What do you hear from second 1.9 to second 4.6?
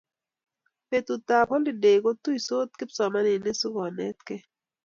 ko tuisot kipsomaninik sikonetkei